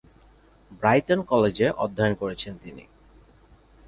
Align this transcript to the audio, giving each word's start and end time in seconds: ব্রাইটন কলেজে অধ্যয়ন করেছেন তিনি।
ব্রাইটন 0.71 1.19
কলেজে 1.21 1.67
অধ্যয়ন 1.77 2.13
করেছেন 2.15 2.53
তিনি। 2.63 2.83